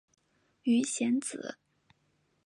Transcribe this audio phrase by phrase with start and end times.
[0.63, 1.59] 鱼显子